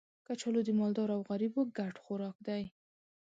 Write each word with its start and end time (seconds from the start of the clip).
کچالو 0.27 0.61
د 0.65 0.69
مالدارو 0.79 1.15
او 1.17 1.21
غریبو 1.29 1.61
ګډ 1.77 1.93
خوراک 2.03 2.35
دی 2.47 2.63